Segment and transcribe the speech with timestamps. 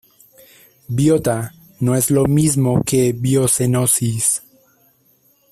[0.89, 4.41] Biota no es lo mismo que biocenosis.